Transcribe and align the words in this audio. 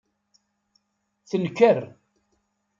Tenker. 1.29 1.79